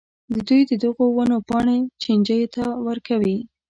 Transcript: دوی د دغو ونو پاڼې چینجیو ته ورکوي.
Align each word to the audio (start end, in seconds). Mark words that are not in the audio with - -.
دوی 0.47 0.61
د 0.69 0.71
دغو 0.83 1.05
ونو 1.15 1.37
پاڼې 1.49 1.77
چینجیو 2.01 2.51
ته 2.55 2.63
ورکوي. 2.87 3.37